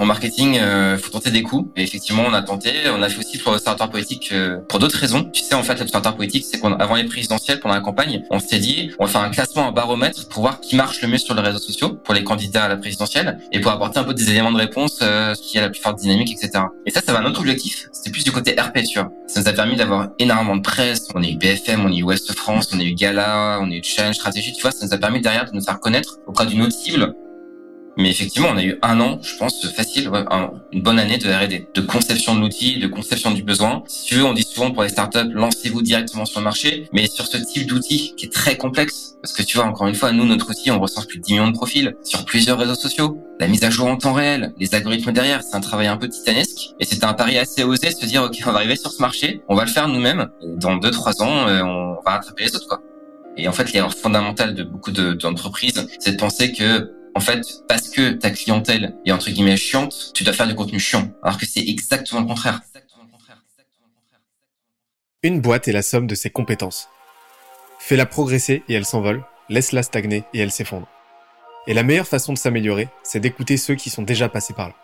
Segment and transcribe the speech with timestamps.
[0.00, 1.70] En marketing, euh, faut tenter des coups.
[1.76, 2.72] Et effectivement, on a tenté.
[2.88, 5.24] On a fait aussi pour l'observatoire politique euh, pour d'autres raisons.
[5.24, 8.60] Tu sais, en fait, l'observatoire politique, c'est qu'avant les présidentielles, pendant la campagne, on s'est
[8.60, 11.34] dit, on va faire un classement, un baromètre pour voir qui marche le mieux sur
[11.34, 14.30] les réseaux sociaux pour les candidats à la présidentielle et pour apporter un peu des
[14.30, 16.64] éléments de réponse euh, qui a la plus forte dynamique, etc.
[16.86, 17.90] Et ça, ça va un autre objectif.
[17.92, 19.12] C'était plus du côté RP, tu vois.
[19.26, 21.08] Ça nous a permis d'avoir énormément de presse.
[21.14, 23.74] On a eu BFM, on a eu Ouest France, on a eu Gala, on a
[23.74, 24.54] eu Challenge Stratégie.
[24.54, 27.14] Tu vois, ça nous a permis derrière de nous faire connaître auprès d'une autre cible
[27.96, 30.24] mais effectivement, on a eu un an, je pense, facile, ouais,
[30.72, 33.82] une bonne année de R&D, de conception de l'outil, de conception du besoin.
[33.86, 37.06] Si tu veux, on dit souvent pour les startups, lancez-vous directement sur le marché, mais
[37.06, 40.12] sur ce type d'outil qui est très complexe, parce que tu vois, encore une fois,
[40.12, 43.20] nous, notre outil, on recense plus de 10 millions de profils sur plusieurs réseaux sociaux.
[43.38, 46.08] La mise à jour en temps réel, les algorithmes derrière, c'est un travail un peu
[46.08, 46.74] titanesque.
[46.78, 49.02] Et c'était un pari assez osé de se dire, OK, on va arriver sur ce
[49.02, 50.28] marché, on va le faire nous-mêmes.
[50.42, 52.80] Dans 2-3 ans, euh, on va rattraper les autres, quoi.
[53.36, 57.88] Et en fait, l'erreur fondamentale de beaucoup d'entreprises, c'est de penser que en fait, parce
[57.88, 61.10] que ta clientèle est entre guillemets chiante, tu dois faire du contenu chiant.
[61.22, 62.60] Alors que c'est exactement le contraire.
[65.22, 66.88] Une boîte est la somme de ses compétences.
[67.78, 70.88] Fais-la progresser et elle s'envole, laisse-la stagner et elle s'effondre.
[71.66, 74.74] Et la meilleure façon de s'améliorer, c'est d'écouter ceux qui sont déjà passés par là.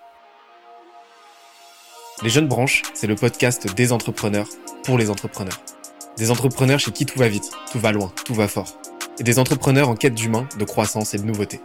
[2.22, 4.48] Les Jeunes Branches, c'est le podcast des entrepreneurs
[4.84, 5.60] pour les entrepreneurs.
[6.18, 8.78] Des entrepreneurs chez qui tout va vite, tout va loin, tout va fort.
[9.18, 11.60] Et des entrepreneurs en quête d'humain, de croissance et de nouveauté.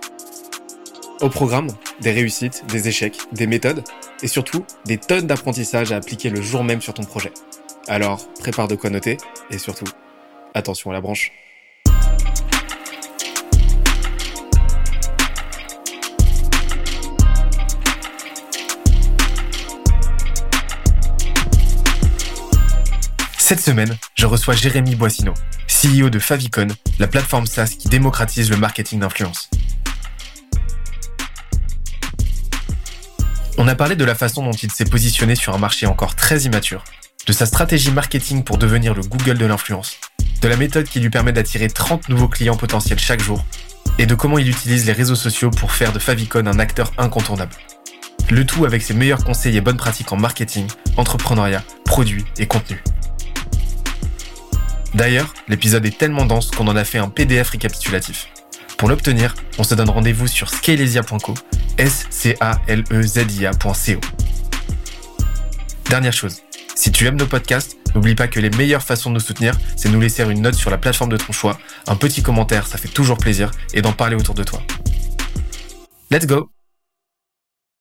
[1.21, 1.67] Au programme,
[2.01, 3.83] des réussites, des échecs, des méthodes
[4.23, 7.31] et surtout des tonnes d'apprentissages à appliquer le jour même sur ton projet.
[7.87, 9.17] Alors, prépare de quoi noter
[9.51, 9.85] et surtout,
[10.55, 11.31] attention à la branche.
[23.37, 25.35] Cette semaine, je reçois Jérémy Boissino,
[25.67, 29.51] CEO de Favicon, la plateforme SaaS qui démocratise le marketing d'influence.
[33.57, 36.41] On a parlé de la façon dont il s'est positionné sur un marché encore très
[36.41, 36.83] immature,
[37.27, 39.97] de sa stratégie marketing pour devenir le Google de l'influence,
[40.41, 43.45] de la méthode qui lui permet d'attirer 30 nouveaux clients potentiels chaque jour,
[43.97, 47.53] et de comment il utilise les réseaux sociaux pour faire de Favicon un acteur incontournable.
[48.29, 52.81] Le tout avec ses meilleurs conseils et bonnes pratiques en marketing, entrepreneuriat, produits et contenu.
[54.93, 58.29] D'ailleurs, l'épisode est tellement dense qu'on en a fait un PDF récapitulatif.
[58.77, 61.33] Pour l'obtenir, on se donne rendez-vous sur scalesia.co,
[61.81, 63.99] s c a l e z i a.co.
[65.89, 66.43] Dernière chose,
[66.75, 69.89] si tu aimes nos podcasts, n'oublie pas que les meilleures façons de nous soutenir, c'est
[69.89, 72.77] de nous laisser une note sur la plateforme de ton choix, un petit commentaire, ça
[72.77, 74.61] fait toujours plaisir, et d'en parler autour de toi.
[76.11, 76.51] Let's go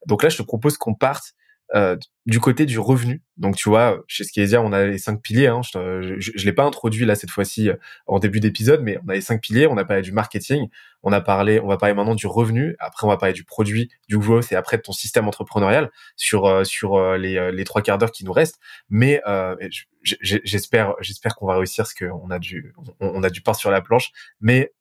[0.06, 1.34] Donc là, je te propose qu'on parte
[1.76, 3.22] euh, du côté du revenu.
[3.36, 5.47] Donc tu vois, chez Skeesia, on a les cinq piliers.
[5.47, 5.60] Hein.
[5.62, 7.76] Je, je, l'ai pas introduit là cette fois-ci euh,
[8.06, 9.69] en début d'épisode, mais on a les cinq piliers.
[9.69, 10.69] On a parlé du marketing,
[11.04, 12.75] on a parlé, on va parler maintenant du revenu.
[12.81, 16.47] Après, on va parler du produit, du growth et après de ton système entrepreneurial sur
[16.47, 18.58] euh, sur les, les trois quarts d'heure qui nous restent.
[18.88, 19.22] Mais
[20.02, 24.10] j'espère j'espère qu'on va réussir parce qu'on a du on, pain sur la planche.
[24.41, 24.72] Mais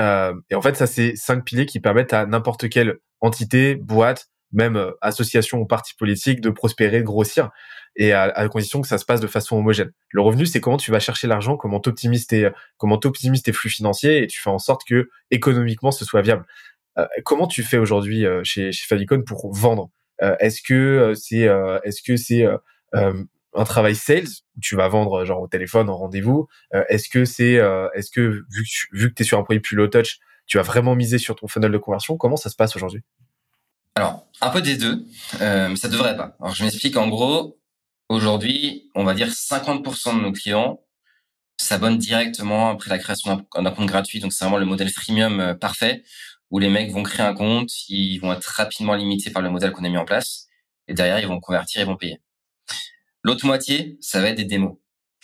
[0.00, 4.76] et en fait, ça c'est cinq piliers qui permettent à n'importe quelle entité, boîte, même
[4.76, 7.50] euh, association ou parti politique, de prospérer, de grossir,
[7.96, 9.92] et à, à condition que ça se passe de façon homogène.
[10.10, 14.22] Le revenu, c'est comment tu vas chercher l'argent, comment t'optimises tes, comment tes flux financiers,
[14.22, 16.46] et tu fais en sorte que économiquement ce soit viable.
[16.98, 19.90] Euh, comment tu fais aujourd'hui euh, chez, chez Favicon pour vendre?
[20.38, 21.48] Est-ce que c'est,
[21.82, 22.46] est-ce que c'est
[22.92, 24.28] un travail sales?
[24.60, 26.46] Tu vas vendre genre au téléphone en rendez-vous.
[26.88, 27.58] Est-ce que c'est,
[27.94, 30.58] est-ce que vu que tu, vu que es sur un produit plus low touch, tu
[30.58, 32.16] vas vraiment miser sur ton funnel de conversion?
[32.16, 33.02] Comment ça se passe aujourd'hui?
[33.94, 35.06] Alors, un peu des deux,
[35.40, 36.34] euh, mais ça devrait pas.
[36.40, 36.96] Alors, je m'explique.
[36.96, 37.58] En gros,
[38.08, 40.80] aujourd'hui, on va dire 50% de nos clients
[41.58, 44.20] s'abonnent directement après la création d'un compte gratuit.
[44.20, 46.02] Donc, c'est vraiment le modèle freemium euh, parfait
[46.50, 49.72] où les mecs vont créer un compte, ils vont être rapidement limités par le modèle
[49.72, 50.48] qu'on a mis en place
[50.88, 52.20] et derrière, ils vont convertir, ils vont payer.
[53.22, 54.76] L'autre moitié, ça va être des démos.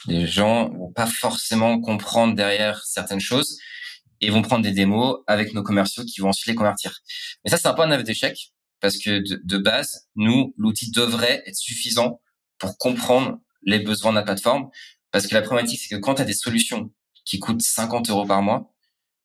[0.06, 3.58] Les gens vont pas forcément comprendre derrière certaines choses
[4.20, 6.98] et vont prendre des démos avec nos commerciaux qui vont ensuite les convertir.
[7.44, 11.42] Mais ça, c'est un peu un aveu d'échec parce que de, base, nous, l'outil devrait
[11.46, 12.20] être suffisant
[12.58, 14.70] pour comprendre les besoins de la plateforme.
[15.10, 16.92] Parce que la problématique, c'est que quand tu as des solutions
[17.24, 18.72] qui coûtent 50 euros par mois,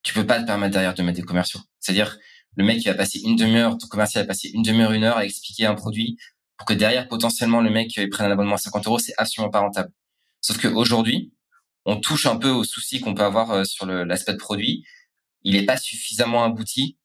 [0.01, 1.59] tu peux pas te permettre derrière de mettre des commerciaux.
[1.79, 2.17] C'est-à-dire,
[2.55, 5.17] le mec, il va passer une demi-heure, ton commercial va passer une demi-heure, une heure
[5.17, 6.17] à expliquer un produit
[6.57, 9.49] pour que derrière, potentiellement, le mec, il prenne un abonnement à 50 euros, c'est absolument
[9.49, 9.91] pas rentable.
[10.41, 11.33] Sauf qu'aujourd'hui,
[11.85, 14.85] on touche un peu aux soucis qu'on peut avoir euh, sur l'aspect produit.
[15.43, 16.97] Il n'est pas suffisamment abouti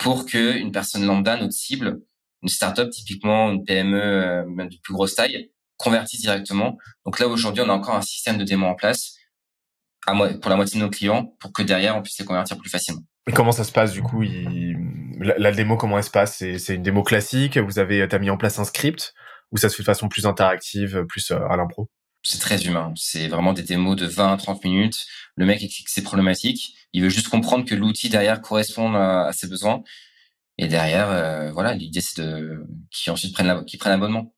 [0.00, 2.00] pour que une personne lambda, notre cible,
[2.42, 6.78] une startup typiquement, une PME euh, même de plus grosse taille, convertisse directement.
[7.04, 9.14] Donc là aujourd'hui, on a encore un système de démo en place
[10.06, 12.70] à pour la moitié de nos clients pour que derrière on puisse les convertir plus
[12.70, 13.02] facilement.
[13.34, 14.24] Comment ça se passe du coup?
[15.20, 16.38] La, démo, comment elle se passe?
[16.38, 17.58] C'est une démo classique?
[17.58, 19.12] Vous avez as mis en place un script?
[19.52, 21.90] Ou ça se fait de façon plus interactive, plus à l'impro?
[22.22, 22.92] C'est très humain.
[22.96, 25.06] C'est vraiment des démos de 20 à 30 minutes.
[25.36, 26.74] Le mec explique ses problématiques.
[26.92, 29.82] Il veut juste comprendre que l'outil derrière correspond à, ses besoins.
[30.58, 34.34] Et derrière, voilà, l'idée c'est de qu'ils ensuite prennent prennent l'abonnement.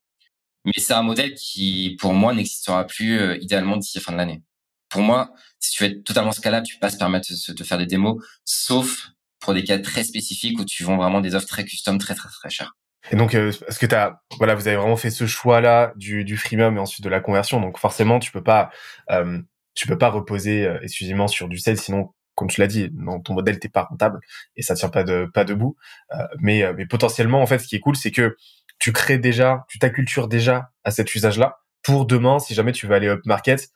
[0.65, 4.19] Mais c'est un modèle qui, pour moi, n'existera plus euh, idéalement d'ici la fin de
[4.19, 4.43] l'année.
[4.89, 7.79] Pour moi, si tu veux être totalement scalable, tu peux pas se permettre de, faire
[7.79, 11.65] des démos, sauf pour des cas très spécifiques où tu vends vraiment des offres très
[11.65, 12.77] custom, très très très chères.
[13.11, 16.37] Et donc, euh, est-ce que t'as, voilà, vous avez vraiment fait ce choix-là du, du
[16.37, 17.61] freemium et ensuite de la conversion?
[17.61, 18.71] Donc, forcément, tu peux pas,
[19.11, 19.41] euh,
[19.75, 23.21] tu peux pas reposer euh, exclusivement sur du sales, sinon, comme tu l'as dit, dans
[23.21, 24.21] ton modèle t'es pas rentable
[24.57, 25.77] et ça tient pas de pas debout.
[26.15, 28.37] Euh, mais, mais potentiellement, en fait, ce qui est cool, c'est que
[28.79, 32.95] tu crées déjà, tu t'accultures déjà à cet usage-là pour demain, si jamais tu veux
[32.95, 33.69] aller up market,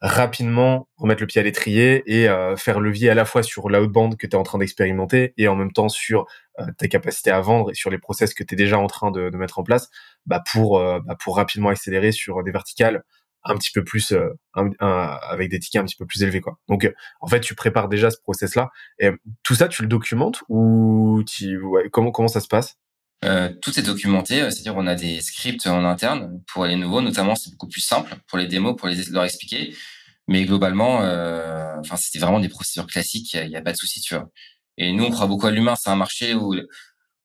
[0.00, 4.16] rapidement remettre le pied à l'étrier et euh, faire levier à la fois sur l'outbound
[4.16, 6.26] que tu es en train d'expérimenter et en même temps sur
[6.60, 9.10] euh, ta capacité à vendre et sur les process que tu es déjà en train
[9.10, 9.88] de, de mettre en place
[10.26, 13.04] bah pour euh, bah pour rapidement accélérer sur des verticales
[13.44, 14.12] un petit peu plus
[14.54, 16.58] avec des tickets un petit peu plus élevés quoi.
[16.68, 19.10] Donc en fait tu prépares déjà ce process là et
[19.44, 21.60] tout ça tu le documentes ou tu
[21.92, 22.76] comment comment ça se passe?
[23.24, 27.00] Euh, tout est documenté, euh, c'est-à-dire on a des scripts en interne pour les nouveaux,
[27.00, 29.74] notamment c'est beaucoup plus simple pour les démos, pour les leur expliquer.
[30.28, 34.00] Mais globalement, euh, enfin c'était vraiment des procédures classiques, il n'y a, pas de souci,
[34.00, 34.28] tu vois.
[34.76, 36.54] Et nous on croit beaucoup à l'humain, c'est un marché où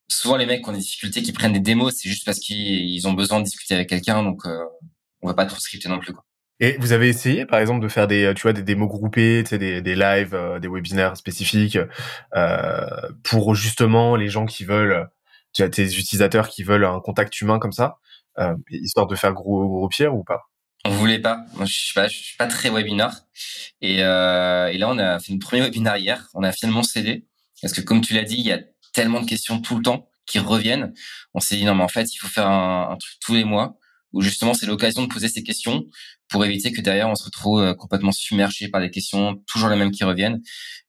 [0.08, 3.08] souvent les mecs qui ont des difficultés, qui prennent des démos, c'est juste parce qu'ils
[3.08, 4.64] ont besoin de discuter avec quelqu'un, donc euh,
[5.22, 6.14] on va pas trop scripter non plus.
[6.14, 6.24] Quoi.
[6.62, 9.50] Et vous avez essayé, par exemple, de faire des, tu vois, des démos groupées, tu
[9.50, 11.80] sais, des, des lives, des webinaires spécifiques
[13.24, 15.10] pour justement les gens qui veulent
[15.54, 17.98] tu as tes utilisateurs qui veulent un contact humain comme ça,
[18.40, 20.42] euh, histoire de faire gros pierre ou pas?
[20.86, 21.46] On voulait pas.
[21.56, 23.22] Moi, je suis pas, je suis pas très webinar.
[23.82, 26.28] Et, euh, et là, on a fait notre premier webinar hier.
[26.34, 27.28] On a finalement cédé
[27.62, 28.60] parce que, comme tu l'as dit, il y a
[28.94, 30.94] tellement de questions tout le temps qui reviennent.
[31.34, 33.44] On s'est dit non, mais en fait, il faut faire un, un truc tous les
[33.44, 33.78] mois
[34.14, 35.86] où justement c'est l'occasion de poser ces questions
[36.30, 39.76] pour éviter que derrière on se retrouve euh, complètement submergé par des questions toujours les
[39.76, 40.42] mêmes qui reviennent.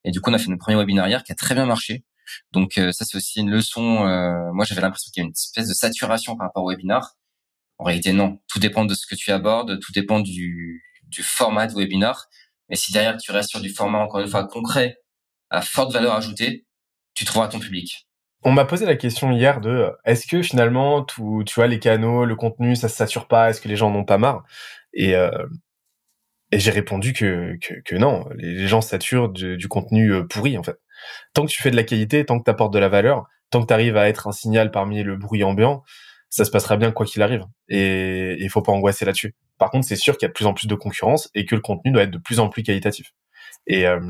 [0.05, 2.05] Et du coup, on a fait notre premier webinaire hier qui a très bien marché.
[2.53, 4.07] Donc euh, ça c'est aussi une leçon.
[4.07, 7.17] Euh, moi j'avais l'impression qu'il y a une espèce de saturation par rapport au webinar.
[7.79, 11.67] En réalité non, tout dépend de ce que tu abordes, tout dépend du, du format
[11.67, 12.27] de webinar.
[12.69, 14.97] Mais si derrière tu restes sur du format encore une fois concret,
[15.51, 16.67] à forte valeur ajoutée,
[17.15, 18.09] tu trouveras ton public.
[18.45, 21.23] On m'a posé la question hier de est-ce que finalement tu
[21.55, 24.19] vois les canaux, le contenu, ça se sature pas, est-ce que les gens n'ont pas
[24.19, 24.45] marre?
[24.95, 25.47] Et euh,
[26.51, 30.63] et j'ai répondu que, que, que non, les, gens saturent du, du contenu pourri en
[30.63, 30.79] fait
[31.35, 33.61] tant que tu fais de la qualité, tant que tu apportes de la valeur, tant
[33.63, 35.83] que tu arrives à être un signal parmi le bruit ambiant,
[36.31, 37.45] ça se passera bien quoi qu'il arrive.
[37.69, 39.35] Et il faut pas angoisser là-dessus.
[39.59, 41.55] Par contre, c'est sûr qu'il y a de plus en plus de concurrence et que
[41.55, 43.13] le contenu doit être de plus en plus qualitatif.
[43.67, 44.01] Et, euh,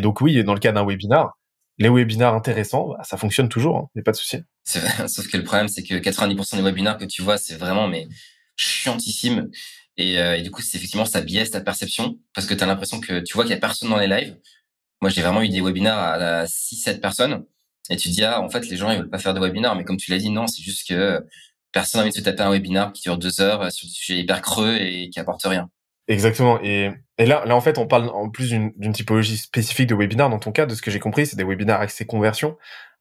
[0.00, 1.38] donc oui, dans le cas d'un webinar,
[1.78, 4.38] les webinars intéressants, bah, ça fonctionne toujours, il hein, n'y a pas de souci.
[4.64, 8.08] Sauf que le problème, c'est que 90% des webinars que tu vois, c'est vraiment mais
[8.56, 9.48] chiantissime.
[9.96, 12.66] Et, euh, et du coup, c'est effectivement ça biaise ta perception parce que tu as
[12.66, 14.36] l'impression que tu vois qu'il y a personne dans les lives.
[15.00, 17.44] Moi, j'ai vraiment eu des webinaires à, 6-7 personnes.
[17.90, 19.74] Et tu dis, ah, en fait, les gens, ils veulent pas faire de webinaire.
[19.76, 21.24] Mais comme tu l'as dit, non, c'est juste que
[21.72, 24.20] personne n'a envie de se taper un webinaire qui dure deux heures sur des sujets
[24.20, 25.68] hyper creux et qui apporte rien.
[26.08, 26.60] Exactement.
[26.62, 30.30] Et, et là, là, en fait, on parle en plus d'une typologie spécifique de webinaire.
[30.30, 32.56] Dans ton cas, de ce que j'ai compris, c'est des webinaires accès conversion,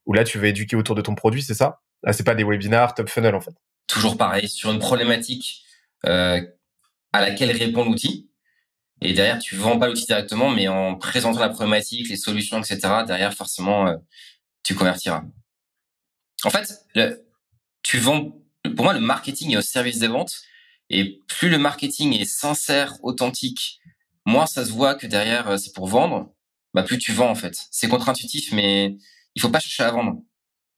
[0.05, 1.81] où là, tu veux éduquer autour de ton produit, c'est ça?
[2.03, 3.53] Là, c'est pas des webinaires top funnel, en fait.
[3.87, 5.63] Toujours pareil, sur une problématique
[6.05, 6.41] euh,
[7.13, 8.29] à laquelle répond l'outil.
[9.01, 12.79] Et derrière, tu vends pas l'outil directement, mais en présentant la problématique, les solutions, etc.
[13.05, 13.97] Derrière, forcément, euh,
[14.63, 15.23] tu convertiras.
[16.43, 17.25] En fait, le,
[17.83, 18.41] tu vends.
[18.75, 20.41] Pour moi, le marketing est au service des ventes.
[20.89, 23.79] Et plus le marketing est sincère, authentique,
[24.25, 26.33] moins ça se voit que derrière euh, c'est pour vendre.
[26.73, 27.57] Bah plus tu vends en fait.
[27.71, 28.97] C'est contre-intuitif, mais
[29.33, 30.21] il faut pas chercher à vendre.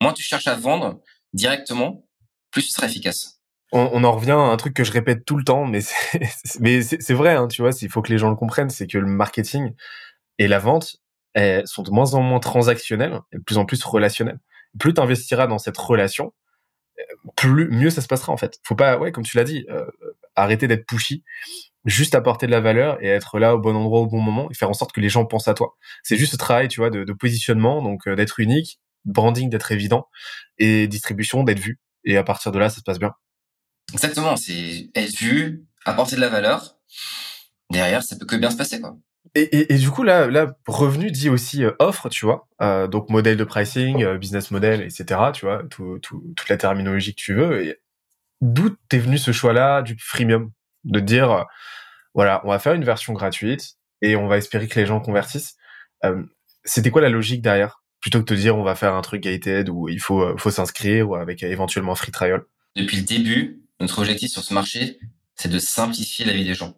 [0.02, 1.02] Moins tu cherches à vendre
[1.34, 2.08] directement,
[2.52, 3.37] plus tu seras efficace
[3.72, 7.36] on, en revient à un truc que je répète tout le temps, mais c'est, vrai,
[7.36, 9.74] hein, tu vois, il faut que les gens le comprennent, c'est que le marketing
[10.38, 10.98] et la vente
[11.66, 14.40] sont de moins en moins transactionnels et de plus en plus relationnels.
[14.80, 16.34] Plus tu investiras dans cette relation,
[17.36, 18.60] plus mieux ça se passera en fait.
[18.64, 19.86] Faut pas, ouais, comme tu l'as dit, euh,
[20.36, 21.24] arrêter d'être pushy,
[21.86, 24.54] juste apporter de la valeur et être là au bon endroit au bon moment et
[24.54, 25.76] faire en sorte que les gens pensent à toi.
[26.04, 30.08] C'est juste ce travail, tu vois, de, positionnement, donc euh, d'être unique, branding d'être évident
[30.58, 31.80] et distribution d'être vu.
[32.04, 33.14] Et à partir de là, ça se passe bien.
[33.94, 36.78] Exactement, c'est être vu, apporter de la valeur.
[37.72, 38.98] Derrière, ça peut que bien se passer, quoi.
[39.36, 42.48] Et, et, du coup, là, là, revenu dit aussi euh, offre, tu vois.
[42.62, 46.58] Euh, donc, modèle de pricing, euh, business model, etc., tu vois, tout, tout, toute la
[46.58, 47.64] terminologie que tu veux.
[47.64, 47.78] Et
[48.42, 50.52] d'où t'es venu ce choix-là du freemium?
[50.84, 51.46] De dire,
[52.14, 55.58] voilà, on va faire une version gratuite et on va espérer que les gens convertissent.
[56.64, 57.84] C'était quoi la logique derrière?
[58.00, 60.52] Plutôt que de te dire on va faire un truc gated où il faut faut
[60.52, 62.44] s'inscrire ou avec éventuellement free trial?
[62.78, 65.00] Depuis le début, notre objectif sur ce marché,
[65.36, 66.78] c'est de simplifier la vie des gens.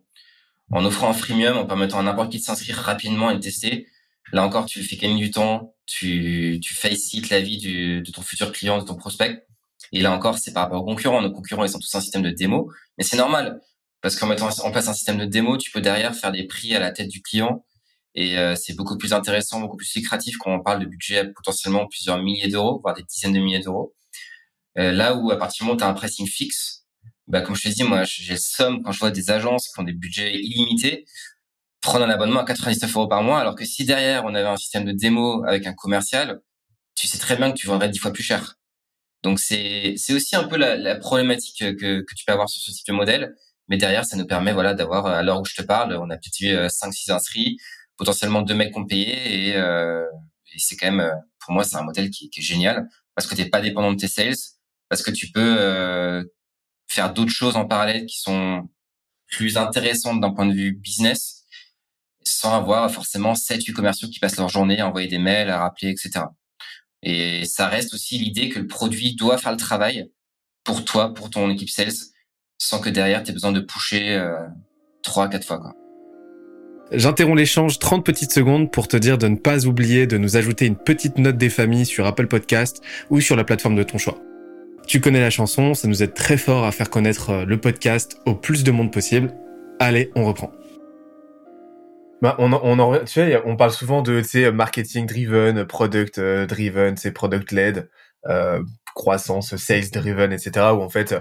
[0.71, 3.87] En offrant un freemium, en permettant à n'importe qui de s'inscrire rapidement et de tester,
[4.31, 8.21] là encore, tu fais gagner du temps, tu, tu facilites la vie du, de ton
[8.21, 9.45] futur client, de ton prospect.
[9.91, 11.21] Et là encore, c'est par rapport aux concurrents.
[11.21, 12.71] Nos concurrents, ils sont tous un système de démo.
[12.97, 13.59] Mais c'est normal.
[14.01, 16.75] Parce qu'en mettant en place un système de démo, tu peux derrière faire des prix
[16.75, 17.65] à la tête du client.
[18.15, 21.87] Et euh, c'est beaucoup plus intéressant, beaucoup plus lucratif quand on parle de budget potentiellement
[21.87, 23.95] plusieurs milliers d'euros, voire des dizaines de milliers d'euros.
[24.77, 26.78] Euh, là où à partir du moment où tu as un pricing fixe,
[27.29, 29.83] bah, comme je te dis, moi, j'ai somme quand je vois des agences qui ont
[29.83, 31.05] des budgets illimités,
[31.81, 34.57] prendre un abonnement à 99 euros par mois, alors que si derrière on avait un
[34.57, 36.41] système de démo avec un commercial,
[36.95, 38.55] tu sais très bien que tu vendrais dix fois plus cher.
[39.24, 42.62] Donc c'est c'est aussi un peu la, la problématique que, que tu peux avoir sur
[42.62, 43.36] ce type de modèle,
[43.67, 46.17] mais derrière ça nous permet voilà d'avoir à l'heure où je te parle, on a
[46.17, 47.57] peut-être eu 5 6 inscrits,
[47.98, 50.05] potentiellement deux mecs qui ont payé et, euh,
[50.53, 53.36] et c'est quand même pour moi c'est un modèle qui, qui est génial parce que
[53.36, 54.36] tu n'es pas dépendant de tes sales,
[54.88, 56.24] parce que tu peux euh,
[56.89, 58.67] faire d'autres choses en parallèle qui sont
[59.31, 61.46] plus intéressantes d'un point de vue business
[62.24, 65.60] sans avoir forcément 7 8 commerciaux qui passent leur journée à envoyer des mails, à
[65.60, 66.25] rappeler, etc.
[67.01, 70.10] Et ça reste aussi l'idée que le produit doit faire le travail
[70.63, 71.93] pour toi, pour ton équipe sales,
[72.58, 74.48] sans que derrière tu aies besoin de pusher euh,
[75.03, 75.74] 3 4 fois quoi.
[76.91, 80.65] J'interromps l'échange 30 petites secondes pour te dire de ne pas oublier de nous ajouter
[80.65, 82.81] une petite note des familles sur Apple Podcast
[83.12, 84.19] ou sur la plateforme de ton choix.
[84.89, 88.19] Tu connais la chanson, ça nous aide très fort à faire connaître euh, le podcast
[88.25, 89.31] au plus de monde possible.
[89.79, 90.51] Allez, on reprend.
[92.24, 97.51] Bah, on, on, tu sais, on parle souvent de, marketing driven, product euh, driven, product
[97.51, 97.88] led,
[98.29, 98.63] euh,
[98.96, 100.65] croissance sales driven, etc.
[100.74, 101.13] Où en fait,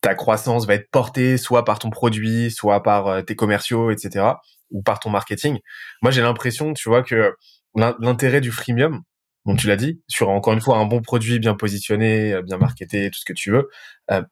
[0.00, 4.24] ta croissance va être portée soit par ton produit, soit par tes commerciaux, etc.
[4.70, 5.58] ou par ton marketing.
[6.00, 7.34] Moi, j'ai l'impression, tu vois, que
[7.74, 9.02] l'intérêt du freemium,
[9.46, 12.58] donc tu l'as dit, sur encore une fois un bon produit bien positionné, euh, bien
[12.58, 13.68] marketé, tout ce que tu veux,
[14.10, 14.22] euh,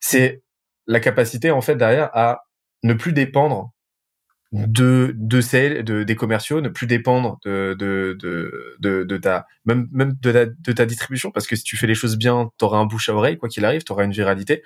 [0.00, 0.42] c'est
[0.86, 2.44] la capacité en fait derrière à
[2.82, 3.72] ne plus dépendre
[4.52, 9.88] de de sales, de des commerciaux, ne plus dépendre de de de de, ta même
[9.92, 12.64] même de ta, de ta distribution parce que si tu fais les choses bien, tu
[12.64, 14.62] auras un bouche à oreille quoi qu'il arrive, tu auras une viralité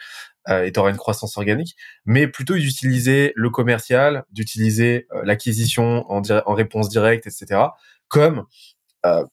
[0.49, 6.11] euh, et tu auras une croissance organique, mais plutôt d'utiliser le commercial, d'utiliser euh, l'acquisition
[6.11, 7.63] en en réponse directe, etc.
[8.09, 8.45] comme
[9.07, 9.25] euh,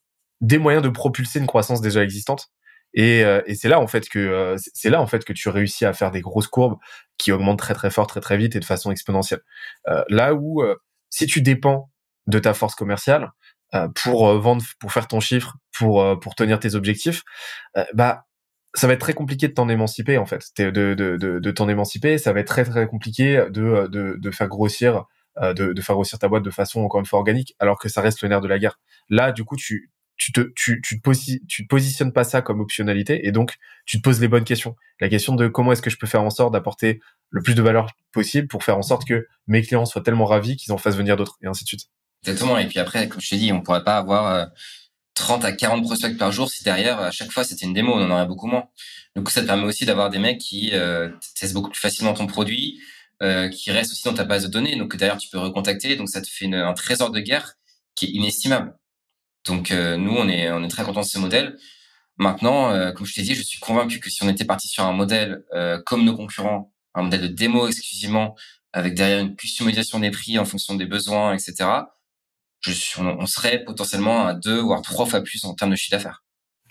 [0.41, 2.49] des moyens de propulser une croissance déjà existante.
[2.93, 5.49] Et, euh, et c'est là en fait que euh, c'est là en fait que tu
[5.49, 6.77] réussis à faire des grosses courbes
[7.17, 9.41] qui augmentent très très fort, très très vite et de façon exponentielle.
[9.87, 10.63] Euh, là où
[11.09, 11.91] si tu dépends
[12.27, 13.31] de ta force commerciale
[13.95, 17.23] pour vendre, pour faire ton chiffre, pour pour tenir tes objectifs,
[17.93, 18.23] bah
[18.73, 21.67] ça va être très compliqué de t'en émanciper en fait, de, de, de, de t'en
[21.67, 22.17] émanciper.
[22.17, 25.05] Ça va être très très compliqué de, de, de faire grossir
[25.39, 28.01] de, de faire grossir ta boîte de façon encore une fois organique, alors que ça
[28.01, 28.79] reste le nerf de la guerre.
[29.09, 32.59] Là, du coup, tu tu te, tu, tu, te tu te positionnes pas ça comme
[32.59, 33.55] optionnalité et donc
[33.85, 34.75] tu te poses les bonnes questions.
[34.99, 37.61] La question de comment est-ce que je peux faire en sorte d'apporter le plus de
[37.61, 40.95] valeur possible pour faire en sorte que mes clients soient tellement ravis qu'ils en fassent
[40.95, 41.87] venir d'autres et ainsi de suite.
[42.23, 42.57] Exactement.
[42.57, 44.49] Et puis après, comme je t'ai dit, on pourrait pas avoir
[45.13, 47.93] 30 euh, à 40 prospects par jour si derrière, à chaque fois, c'était une démo.
[47.93, 48.67] On en aurait beaucoup moins.
[49.15, 51.09] Donc, ça te permet aussi d'avoir des mecs qui euh,
[51.39, 52.79] testent beaucoup plus facilement ton produit,
[53.21, 54.75] euh, qui restent aussi dans ta base de données.
[54.75, 55.95] Donc, derrière, tu peux recontacter.
[55.95, 57.53] Donc, ça te fait un trésor de guerre
[57.95, 58.75] qui est inestimable.
[59.47, 61.57] Donc euh, nous, on est, on est très content de ce modèle.
[62.17, 64.83] Maintenant, euh, comme je t'ai dit, je suis convaincu que si on était parti sur
[64.83, 68.35] un modèle euh, comme nos concurrents, un modèle de démo exclusivement,
[68.73, 71.69] avec derrière une customisation des prix en fonction des besoins, etc.,
[72.61, 75.91] je suis, on, serait potentiellement à deux voire trois fois plus en termes de chiffre
[75.91, 76.23] d'affaires.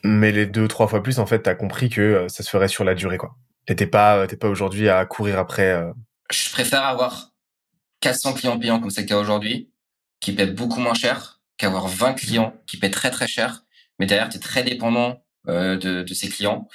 [0.03, 2.69] Mais les deux trois fois plus, en fait, tu as compris que ça se ferait
[2.69, 3.37] sur la durée, quoi.
[3.69, 5.81] Et t'es pas, t'es pas aujourd'hui à courir après.
[6.31, 7.31] Je préfère avoir
[8.01, 9.71] 400 clients payants comme c'est le cas aujourd'hui,
[10.21, 13.65] qui paient beaucoup moins cher, qu'avoir 20 clients qui paient très très cher,
[13.99, 16.69] mais derrière, tu es très dépendant euh, de, de ces clients.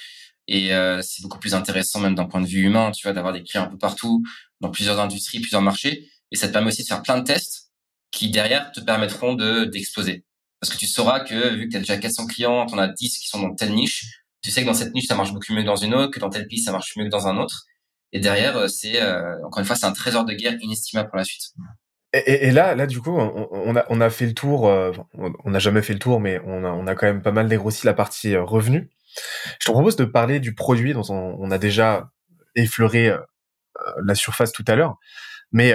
[0.48, 3.32] Et euh, c'est beaucoup plus intéressant même d'un point de vue humain, tu vois, d'avoir
[3.32, 4.22] des clients un peu partout,
[4.60, 6.10] dans plusieurs industries, plusieurs marchés.
[6.30, 7.70] Et ça te permet aussi de faire plein de tests
[8.10, 10.24] qui, derrière, te permettront de d'exploser.
[10.60, 12.88] Parce que tu sauras que, vu que tu as déjà 400 clients, tu en as
[12.88, 14.04] 10 qui sont dans telle niche,
[14.42, 16.20] tu sais que dans cette niche, ça marche beaucoup mieux que dans une autre, que
[16.20, 17.66] dans tel pays, ça marche mieux que dans un autre.
[18.12, 21.18] Et derrière, euh, c'est, euh, encore une fois, c'est un trésor de guerre inestimable pour
[21.18, 21.52] la suite.
[22.14, 24.68] Et, et, là, là, du coup, on, a, on a fait le tour.
[24.68, 27.32] Euh, on n'a jamais fait le tour, mais on a, on a quand même pas
[27.32, 28.90] mal dégrossi la partie euh, revenu.
[29.60, 32.10] Je te propose de parler du produit dont on, a déjà
[32.54, 33.18] effleuré euh,
[34.04, 34.96] la surface tout à l'heure.
[35.52, 35.74] Mais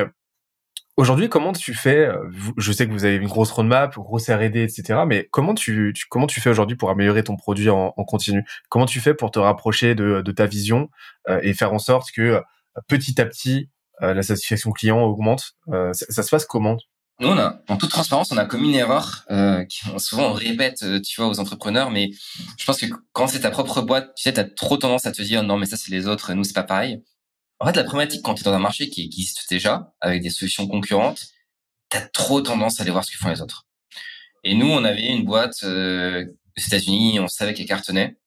[0.96, 2.10] aujourd'hui, comment tu fais
[2.58, 5.01] Je sais que vous avez une grosse roadmap, grosse R&D, etc.
[5.08, 8.44] Mais comment tu, tu comment tu fais aujourd'hui pour améliorer ton produit en, en, continu?
[8.70, 10.89] Comment tu fais pour te rapprocher de, de ta vision
[11.41, 12.41] et faire en sorte que
[12.88, 15.53] petit à petit euh, la satisfaction client augmente.
[15.69, 16.77] Euh, ça, se passe comment
[17.19, 20.33] nous, on a, en toute transparence, on a commis une erreur euh, qui souvent on
[20.33, 22.11] répète, euh, tu vois, aux entrepreneurs, mais
[22.59, 25.23] je pense que quand c'est ta propre boîte, tu sais, t'as trop tendance à te
[25.23, 27.03] dire non, mais ça c'est les autres, nous c'est pas pareil.
[27.59, 30.29] En fait, la problématique quand tu es dans un marché qui existe déjà avec des
[30.29, 31.25] solutions concurrentes,
[31.89, 33.65] t'as trop tendance à aller voir ce que font les autres.
[34.43, 36.23] Et nous, on avait une boîte euh,
[36.55, 38.17] aux États-Unis, on savait qu'elle cartonnait,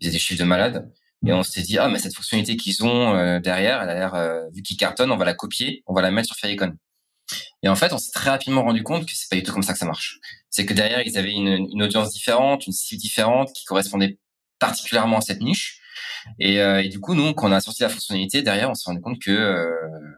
[0.00, 0.92] ils avaient des chiffres de malades,
[1.26, 4.14] et on s'est dit ah mais cette fonctionnalité qu'ils ont euh, derrière, elle a l'air
[4.14, 6.72] euh, vu qu'ils cartonnent, on va la copier, on va la mettre sur Firecon.
[7.62, 9.62] Et en fait, on s'est très rapidement rendu compte que c'est pas du tout comme
[9.62, 10.18] ça que ça marche.
[10.48, 14.18] C'est que derrière, ils avaient une, une, audience différente, une cible différente qui correspondait
[14.58, 15.80] particulièrement à cette niche.
[16.38, 18.90] Et, euh, et, du coup, nous, quand on a sorti la fonctionnalité, derrière, on s'est
[18.90, 19.70] rendu compte que, euh,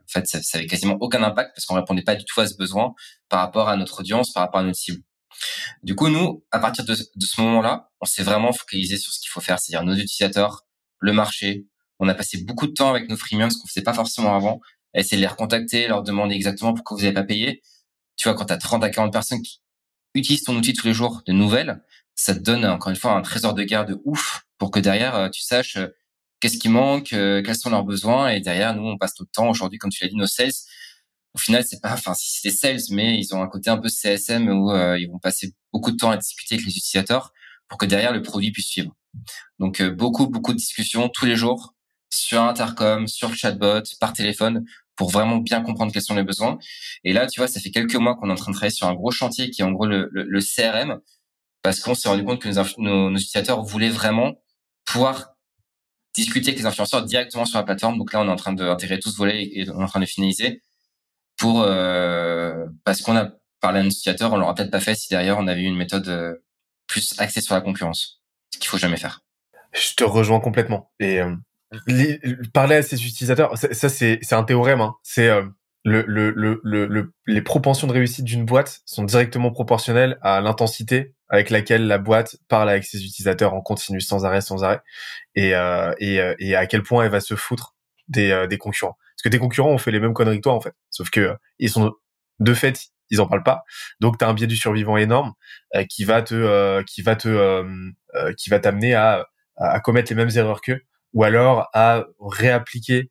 [0.05, 2.47] en fait, ça, ça avait quasiment aucun impact parce qu'on répondait pas du tout à
[2.47, 2.95] ce besoin
[3.29, 5.03] par rapport à notre audience, par rapport à notre cible.
[5.83, 9.21] Du coup, nous, à partir de, de ce moment-là, on s'est vraiment focalisé sur ce
[9.21, 10.63] qu'il faut faire, c'est-à-dire nos utilisateurs,
[11.03, 11.67] le marché.
[11.99, 14.61] On a passé beaucoup de temps avec nos freemiums, ce qu'on faisait pas forcément avant,
[14.95, 17.63] essayer de les recontacter, leur demander exactement pourquoi vous n'avez pas payé.
[18.17, 19.61] Tu vois, quand tu as 30 à 40 personnes qui
[20.15, 21.83] utilisent ton outil tous les jours de nouvelles,
[22.15, 25.15] ça te donne encore une fois un trésor de guerre de ouf pour que derrière
[25.17, 25.89] euh, tu saches euh,
[26.41, 29.31] qu'est-ce qui manque, euh, quels sont leurs besoins et derrière nous on passe tout le
[29.33, 30.53] temps aujourd'hui comme tu l'as dit nos sales.
[31.35, 33.79] Au final c'est pas, enfin si c'est des sales mais ils ont un côté un
[33.79, 37.33] peu CSM où ils vont passer beaucoup de temps à discuter avec les utilisateurs
[37.69, 38.95] pour que derrière le produit puisse suivre.
[39.59, 41.75] Donc beaucoup beaucoup de discussions tous les jours
[42.11, 44.64] sur intercom, sur le chatbot, par téléphone
[44.97, 46.59] pour vraiment bien comprendre quels sont les besoins.
[47.04, 48.87] Et là, tu vois, ça fait quelques mois qu'on est en train de travailler sur
[48.87, 51.00] un gros chantier qui est en gros le, CRM,
[51.62, 54.35] parce qu'on s'est rendu compte que nos, nos, utilisateurs voulaient vraiment
[54.85, 55.35] pouvoir
[56.14, 57.99] discuter avec les influenceurs directement sur la plateforme.
[57.99, 60.00] Donc là, on est en train d'intégrer tout ce volet et on est en train
[60.00, 60.62] de finaliser
[61.37, 65.09] pour euh, parce qu'on a parlé à nos utilisateurs, on l'aura peut-être pas fait si
[65.09, 66.35] derrière on avait eu une méthode euh,
[66.87, 68.22] plus axée sur la concurrence,
[68.53, 69.21] ce qu'il faut jamais faire.
[69.73, 70.93] Je te rejoins complètement.
[71.01, 71.35] Et euh,
[72.53, 74.81] parler à ses utilisateurs, ça, c'est un théorème.
[74.81, 74.95] Hein.
[75.03, 75.45] C'est euh,
[75.85, 81.15] le, le, le, le, les propensions de réussite d'une boîte sont directement proportionnelles à l'intensité
[81.29, 84.81] avec laquelle la boîte parle avec ses utilisateurs en continu, sans arrêt, sans arrêt,
[85.35, 87.75] et, euh, et, euh, et à quel point elle va se foutre
[88.09, 88.99] des, des concurrents.
[89.17, 91.35] Parce que tes concurrents ont fait les mêmes conneries que toi en fait, sauf que
[91.59, 91.93] ils sont
[92.38, 92.79] de fait
[93.12, 93.62] ils en parlent pas.
[94.01, 95.33] Donc tu as un biais du survivant énorme
[95.88, 97.64] qui va te qui va te
[98.37, 99.27] qui va t'amener à,
[99.85, 100.81] commettre les mêmes erreurs qu'eux
[101.12, 103.11] ou alors à réappliquer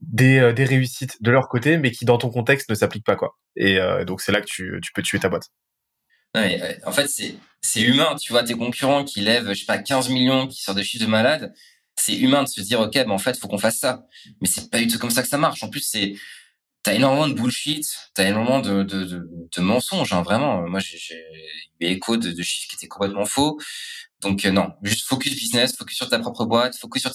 [0.00, 3.16] des, euh, des réussites de leur côté, mais qui dans ton contexte ne s'appliquent pas
[3.16, 3.36] quoi.
[3.56, 5.48] Et euh, donc c'est là que tu, tu peux tuer ta boîte.
[6.36, 8.16] Euh, en fait, c'est c'est humain.
[8.20, 11.04] Tu vois tes concurrents qui lèvent, je sais pas, 15 millions, qui sortent des chiffres
[11.04, 11.54] de malade.
[11.96, 14.04] C'est humain de se dire, ok, ben en fait, faut qu'on fasse ça.
[14.40, 15.62] Mais c'est pas du tout comme ça que ça marche.
[15.62, 16.14] En plus, c'est
[16.84, 20.12] t'as énormément de bullshit, t'as énormément de, de, de, de mensonges.
[20.12, 20.98] Hein, vraiment, moi, j'ai
[21.80, 23.58] eu écho de, de chiffres qui étaient complètement faux.
[24.20, 27.12] Donc euh, non, juste focus business, focus sur ta propre boîte, focus sur,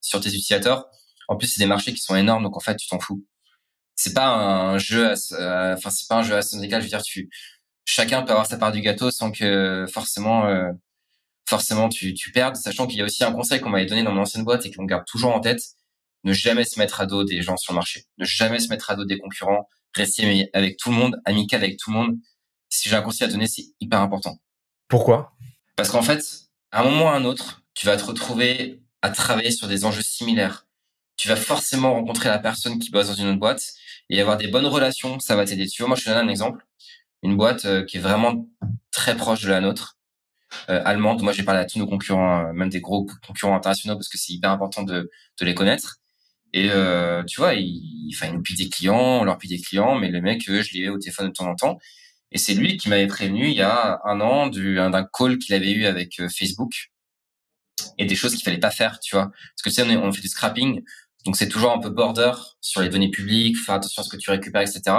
[0.00, 0.86] sur tes utilisateurs.
[1.28, 3.24] En plus, c'est des marchés qui sont énormes, donc en fait, tu t'en fous.
[3.96, 6.80] C'est pas un jeu, à, enfin c'est pas un jeu à son égal.
[6.80, 7.28] Je veux dire, tu,
[7.84, 10.70] chacun peut avoir sa part du gâteau sans que forcément, euh,
[11.48, 12.56] forcément tu, tu perdes.
[12.56, 14.72] Sachant qu'il y a aussi un conseil qu'on m'avait donné dans mon ancienne boîte et
[14.72, 15.62] qu'on garde toujours en tête
[16.24, 18.90] ne jamais se mettre à dos des gens sur le marché, ne jamais se mettre
[18.90, 22.16] à dos des concurrents, rester avec tout le monde, amical avec tout le monde.
[22.68, 24.38] Si j'ai un conseil à donner, c'est hyper important.
[24.88, 25.32] Pourquoi?
[25.76, 26.22] Parce qu'en fait,
[26.72, 29.84] à un moment ou à un autre, tu vas te retrouver à travailler sur des
[29.84, 30.66] enjeux similaires.
[31.16, 33.72] Tu vas forcément rencontrer la personne qui bosse dans une autre boîte
[34.10, 35.66] et avoir des bonnes relations, ça va t'aider.
[35.66, 36.64] Tu vois, moi, je te donne un exemple.
[37.22, 38.48] Une boîte euh, qui est vraiment
[38.92, 39.98] très proche de la nôtre,
[40.70, 41.22] euh, allemande.
[41.22, 44.18] Moi, j'ai parlé à tous nos concurrents, euh, même des gros concurrents internationaux, parce que
[44.18, 45.97] c'est hyper important de, de les connaître.
[46.52, 49.96] Et euh, tu vois, il, enfin, il nous des clients, on leur pille des clients,
[49.96, 51.78] mais le mec, je l'ai au téléphone de temps en temps.
[52.32, 55.70] Et c'est lui qui m'avait prévenu il y a un an d'un call qu'il avait
[55.70, 56.90] eu avec euh, Facebook
[57.96, 59.26] et des choses qu'il fallait pas faire, tu vois.
[59.26, 60.82] Parce que tu sais, on, fait du scrapping,
[61.24, 64.16] donc c'est toujours un peu border sur les données publiques, faire attention à ce que
[64.16, 64.96] tu récupères, etc.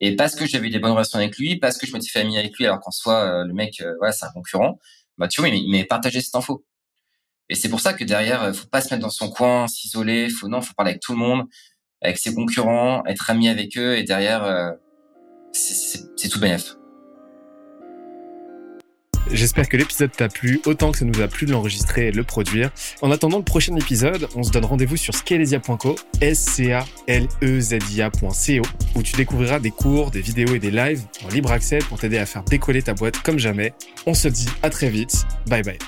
[0.00, 2.20] Et parce que j'avais eu des bonnes relations avec lui, parce que je m'étais fait
[2.20, 4.78] ami avec lui, alors qu'en soi, euh, le mec, euh, voilà, c'est un concurrent,
[5.18, 6.64] bah tu vois, il m'avait partagé cette info.
[7.48, 10.48] Et c'est pour ça que derrière, faut pas se mettre dans son coin, s'isoler, faut
[10.48, 11.44] non, faut parler avec tout le monde,
[12.02, 14.74] avec ses concurrents, être ami avec eux, et derrière,
[15.52, 16.76] c'est tout bénef.
[19.32, 22.16] J'espère que l'épisode t'a plu autant que ça nous a plu de l'enregistrer et de
[22.16, 22.70] le produire.
[23.02, 27.26] En attendant le prochain épisode, on se donne rendez-vous sur scalesia.co, s c a l
[27.42, 28.60] e z i
[28.94, 32.18] où tu découvriras des cours, des vidéos et des lives en libre accès pour t'aider
[32.18, 33.72] à faire décoller ta boîte comme jamais.
[34.06, 35.26] On se dit à très vite.
[35.48, 35.78] Bye bye.